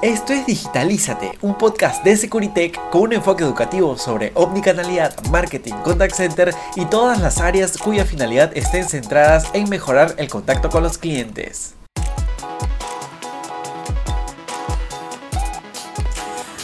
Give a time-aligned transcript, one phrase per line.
[0.00, 6.14] Esto es Digitalízate, un podcast de Securitech con un enfoque educativo sobre omnicanalidad, marketing, contact
[6.14, 10.98] center y todas las áreas cuya finalidad estén centradas en mejorar el contacto con los
[10.98, 11.74] clientes.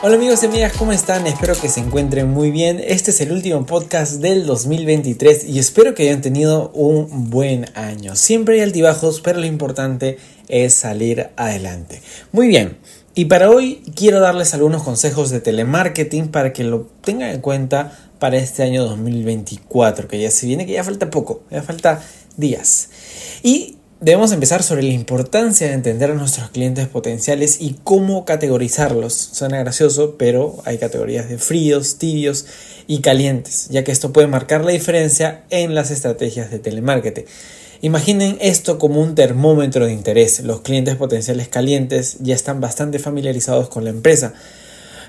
[0.00, 1.26] Hola amigos y amigas, ¿cómo están?
[1.26, 2.80] Espero que se encuentren muy bien.
[2.82, 8.16] Este es el último podcast del 2023 y espero que hayan tenido un buen año.
[8.16, 10.16] Siempre hay altibajos, pero lo importante
[10.46, 12.00] es salir adelante.
[12.30, 12.78] Muy bien,
[13.18, 17.90] y para hoy quiero darles algunos consejos de telemarketing para que lo tengan en cuenta
[18.20, 22.00] para este año 2024, que ya se viene, que ya falta poco, ya falta
[22.36, 22.90] días.
[23.42, 29.14] Y debemos empezar sobre la importancia de entender a nuestros clientes potenciales y cómo categorizarlos.
[29.14, 32.46] Suena gracioso, pero hay categorías de fríos, tibios
[32.86, 37.24] y calientes, ya que esto puede marcar la diferencia en las estrategias de telemarketing.
[37.80, 40.40] Imaginen esto como un termómetro de interés.
[40.40, 44.34] Los clientes potenciales calientes ya están bastante familiarizados con la empresa.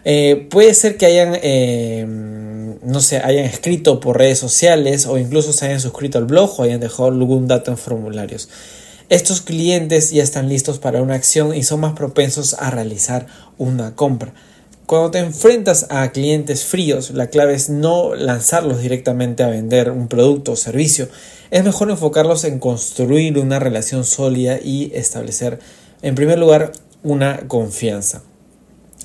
[0.06, 5.52] Eh, puede ser que hayan, eh, no sé, hayan escrito por redes sociales o incluso
[5.52, 8.50] se hayan suscrito al blog o hayan dejado algún dato en formularios.
[9.10, 13.26] Estos clientes ya están listos para una acción y son más propensos a realizar
[13.58, 14.34] una compra.
[14.90, 20.08] Cuando te enfrentas a clientes fríos, la clave es no lanzarlos directamente a vender un
[20.08, 21.08] producto o servicio.
[21.52, 25.60] Es mejor enfocarlos en construir una relación sólida y establecer,
[26.02, 26.72] en primer lugar,
[27.04, 28.24] una confianza.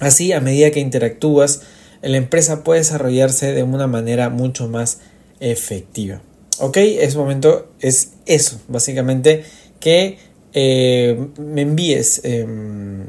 [0.01, 1.61] Así, a medida que interactúas,
[2.01, 5.01] la empresa puede desarrollarse de una manera mucho más
[5.39, 6.23] efectiva.
[6.61, 9.45] Ok, ese momento es eso, básicamente
[9.81, 10.17] que
[10.55, 13.05] eh, me envíes em,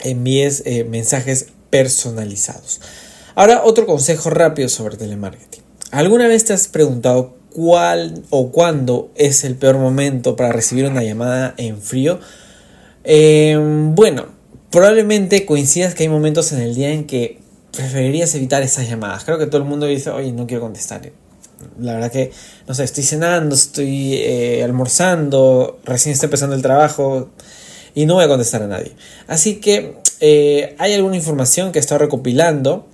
[0.00, 2.80] envíes eh, mensajes personalizados.
[3.34, 5.62] Ahora, otro consejo rápido sobre telemarketing.
[5.90, 11.02] ¿Alguna vez te has preguntado cuál o cuándo es el peor momento para recibir una
[11.02, 12.18] llamada en frío?
[13.04, 14.26] Em, bueno,
[14.70, 17.38] probablemente coincidas que hay momentos en el día en que
[17.72, 19.24] preferirías evitar esas llamadas.
[19.24, 21.12] Creo que todo el mundo dice, oye, no quiero contestar.
[21.78, 22.32] La verdad que,
[22.66, 27.30] no sé, estoy cenando, estoy eh, almorzando, recién estoy empezando el trabajo
[27.96, 28.92] y no voy a contestar a nadie.
[29.26, 32.86] Así que eh, hay alguna información que he estado recopilando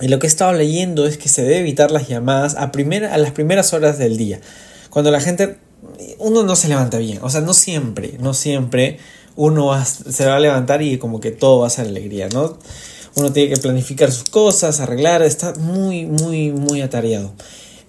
[0.00, 3.18] y lo que he estado leyendo es que se debe evitar las llamadas a, a
[3.18, 4.40] las primeras horas del día.
[4.88, 5.58] Cuando la gente,
[6.18, 8.98] uno no se levanta bien, o sea, no siempre, no siempre
[9.36, 12.58] uno se va a levantar y como que todo va a ser alegría, ¿no?
[13.16, 17.32] Uno tiene que planificar sus cosas, arreglar, está muy, muy, muy atareado.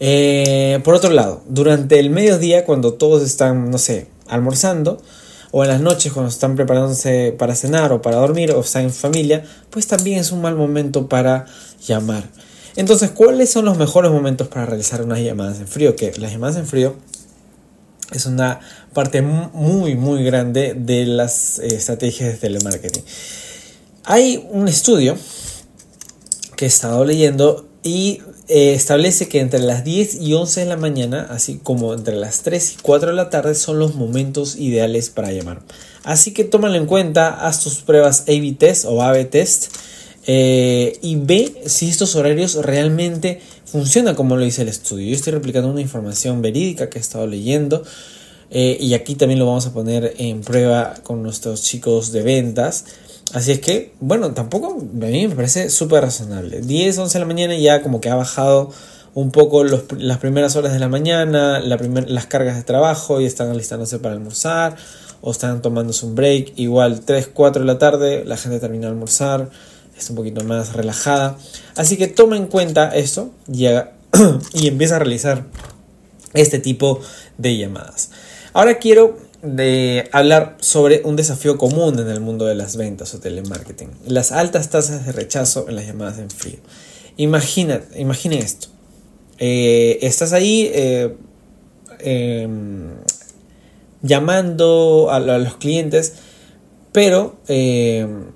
[0.02, 5.02] Eh, por otro lado, durante el mediodía, cuando todos están, no sé, almorzando,
[5.52, 8.94] o en las noches cuando están preparándose para cenar o para dormir o están en
[8.94, 11.46] familia, pues también es un mal momento para
[11.86, 12.24] llamar.
[12.76, 15.96] Entonces, ¿cuáles son los mejores momentos para realizar unas llamadas en frío?
[15.96, 16.96] Que las llamadas en frío
[18.12, 18.60] es una
[18.94, 23.04] parte muy, muy grande de las eh, estrategias de telemarketing.
[24.06, 25.16] Hay un estudio
[26.56, 30.78] que he estado leyendo y eh, establece que entre las 10 y 11 de la
[30.78, 35.10] mañana, así como entre las 3 y 4 de la tarde, son los momentos ideales
[35.10, 35.62] para llamar.
[36.04, 39.68] Así que tómalo en cuenta, haz tus pruebas A-B test o A-B test
[40.28, 45.08] eh, y ve si estos horarios realmente funcionan como lo dice el estudio.
[45.08, 47.84] Yo estoy replicando una información verídica que he estado leyendo.
[48.52, 52.86] Eh, y aquí también lo vamos a poner en prueba con nuestros chicos de ventas.
[53.34, 56.62] Así es que, bueno, tampoco a mí me parece súper razonable.
[56.62, 58.72] 10, 11 de la mañana ya como que ha bajado
[59.14, 63.50] un poco las primeras horas de la mañana, la las cargas de trabajo y están
[63.50, 64.76] alistándose para almorzar
[65.22, 66.54] o están tomándose un break.
[66.56, 69.50] Igual 3, 4 de la tarde la gente termina de almorzar,
[69.98, 71.38] está un poquito más relajada.
[71.76, 73.68] Así que toma en cuenta esto y,
[74.54, 75.46] y empieza a realizar
[76.34, 77.00] este tipo
[77.38, 78.12] de llamadas.
[78.54, 83.20] Ahora quiero de hablar sobre un desafío común en el mundo de las ventas o
[83.20, 86.58] telemarketing, las altas tasas de rechazo en las llamadas en frío.
[87.16, 88.68] Imagina, imaginen esto.
[89.38, 91.16] Eh, estás ahí eh,
[92.00, 92.92] em,
[94.02, 96.14] llamando a, los clientes,
[96.92, 98.31] pero em,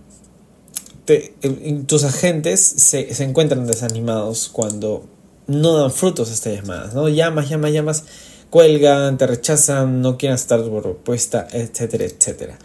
[1.86, 5.06] tus agentes se, se, encuentran desanimados cuando
[5.48, 7.10] no dan frutos a estas llamadas, ¿no?
[7.10, 8.04] Llamas, llamas, llamas
[8.54, 12.60] cuelgan, te rechazan, no quieren aceptar tu propuesta, etcétera, etcétera.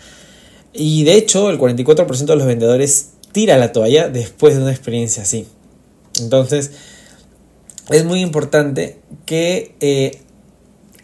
[0.75, 5.23] Y de hecho, el 44% de los vendedores tira la toalla después de una experiencia
[5.23, 5.47] así.
[6.21, 6.73] Entonces,
[7.89, 10.21] es muy importante que eh,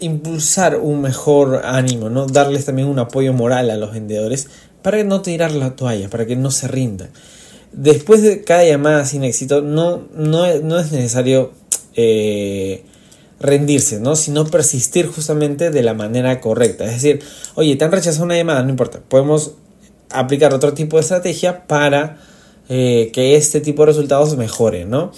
[0.00, 2.26] impulsar un mejor ánimo, ¿no?
[2.26, 4.48] Darles también un apoyo moral a los vendedores
[4.82, 7.08] para no tirar la toalla, para que no se rindan.
[7.72, 11.52] Después de cada llamada sin éxito, no, no, no es necesario
[11.96, 12.84] eh,
[13.44, 14.17] rendirse, ¿no?
[14.17, 16.85] Sino persistir justamente de la manera correcta.
[16.85, 17.23] Es decir,
[17.55, 19.52] oye, te han rechazado una llamada, no importa, podemos
[20.11, 22.19] aplicar otro tipo de estrategia para
[22.69, 25.12] eh, que este tipo de resultados mejore, ¿no?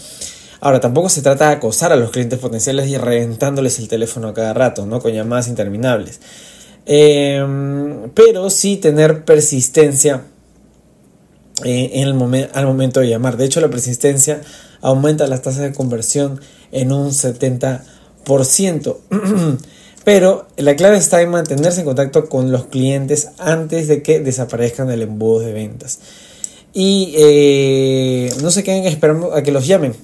[0.61, 4.35] Ahora, tampoco se trata de acosar a los clientes potenciales y reventándoles el teléfono a
[4.35, 5.01] cada rato, ¿no?
[5.01, 6.21] Con llamadas interminables.
[6.87, 10.23] Em, pero sí tener persistencia
[11.65, 13.37] eh, en el al momento de llamar.
[13.37, 14.41] De hecho, la persistencia
[14.81, 16.41] aumenta las tasas de conversión
[16.73, 17.83] en un 70%.
[20.05, 24.87] Pero la clave está en mantenerse en contacto con los clientes antes de que desaparezcan
[24.87, 25.99] del embudo de ventas.
[26.73, 29.95] Y eh, no se queden esperando a que los llamen.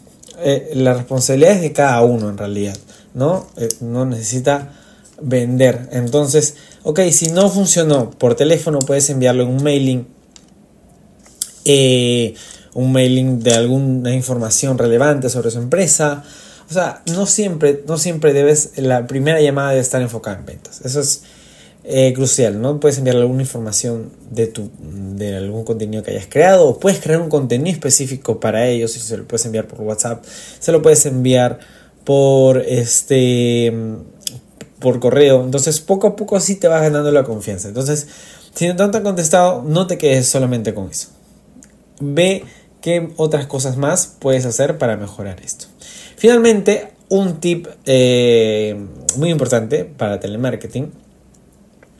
[0.40, 2.76] Eh, la responsabilidad es de cada uno en realidad.
[3.14, 3.46] ¿no?
[3.80, 4.72] no necesita
[5.20, 5.88] vender.
[5.92, 10.06] Entonces, ok, si no funcionó por teléfono, puedes enviarle un mailing.
[11.64, 12.34] Eh,
[12.74, 16.24] un mailing de alguna información relevante sobre su empresa.
[16.70, 20.80] O sea, no siempre, no siempre debes, la primera llamada debe estar enfocada en ventas.
[20.84, 21.22] Eso es
[21.84, 22.78] eh, crucial, ¿no?
[22.78, 27.20] Puedes enviar alguna información de, tu, de algún contenido que hayas creado o puedes crear
[27.20, 31.04] un contenido específico para ellos y se lo puedes enviar por WhatsApp, se lo puedes
[31.06, 31.58] enviar
[32.04, 33.72] por este
[34.78, 35.44] por correo.
[35.44, 37.68] Entonces, poco a poco así te vas ganando la confianza.
[37.68, 38.08] Entonces,
[38.54, 41.08] si no te han contestado, no te quedes solamente con eso.
[42.00, 42.44] Ve
[42.80, 45.66] qué otras cosas más puedes hacer para mejorar esto.
[46.22, 48.76] Finalmente, un tip eh,
[49.16, 50.92] muy importante para telemarketing.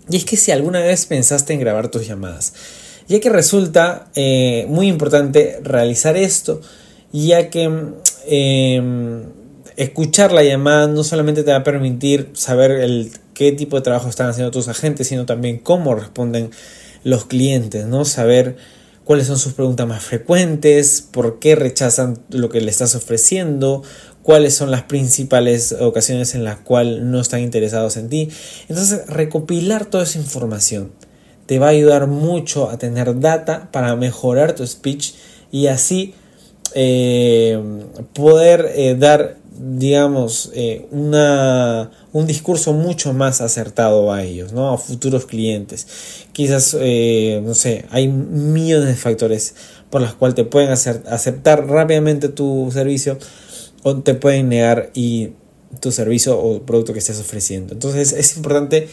[0.09, 2.55] Y es que si alguna vez pensaste en grabar tus llamadas,
[3.09, 6.61] ya que resulta eh, muy importante realizar esto,
[7.13, 7.69] ya que
[8.29, 9.23] em,
[9.77, 14.29] escuchar la llamada no solamente te va a permitir saber qué tipo de trabajo están
[14.29, 16.53] haciendo tus agentes, sino también cómo responden
[17.03, 18.05] los clientes, ¿no?
[18.05, 18.57] Saber
[19.13, 23.83] cuáles son sus preguntas más frecuentes, por qué rechazan lo que le estás ofreciendo,
[24.23, 28.31] cuáles son las principales ocasiones en las cuales no están interesados en ti.
[28.71, 30.93] Entonces, recopilar toda esa información
[31.45, 35.13] te va a ayudar mucho a tener data para mejorar tu speech
[35.51, 36.15] y así
[36.75, 37.61] eh,
[38.15, 44.73] poder eh, dar digamos, eh, una, un discurso mucho más acertado a ellos, ¿no?
[44.73, 45.87] A futuros clientes.
[46.33, 49.55] Quizás, no sé, hay millones de factores
[49.89, 53.19] por los cuales te pueden hacer, aceptar rápidamente tu servicio
[53.85, 55.35] o te pueden negar y
[55.81, 57.75] tu servicio o producto que estés ofreciendo.
[57.75, 58.89] Entonces es importante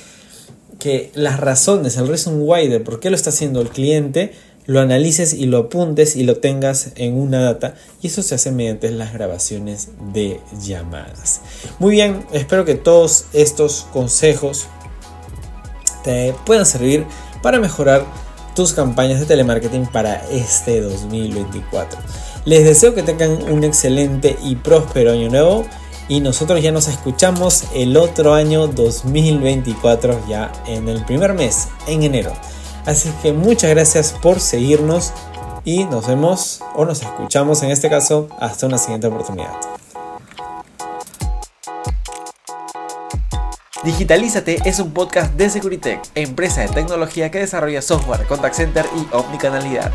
[0.79, 4.31] que las razones, el reason why de por qué lo está haciendo el cliente,
[4.69, 7.73] lo analices y lo apuntes y lo tengas en una data
[8.03, 11.41] y eso se hace mediante las grabaciones de llamadas.
[11.79, 14.67] Muy bien, espero que todos estos consejos
[16.03, 17.07] te puedan servir
[17.41, 18.05] para mejorar
[18.55, 21.99] tus campañas de telemarketing para este 2024.
[22.45, 25.65] Les deseo que tengan un excelente y próspero año nuevo
[26.07, 32.03] y nosotros ya nos escuchamos el otro año 2024 ya en el primer mes, en
[32.03, 32.33] enero.
[32.89, 35.13] Así que muchas gracias por seguirnos
[35.63, 39.53] y nos vemos o nos escuchamos en este caso hasta una siguiente oportunidad.
[43.83, 49.15] Digitalízate es un podcast de Securitech, empresa de tecnología que desarrolla software, contact center y
[49.15, 49.91] omnicanalidad.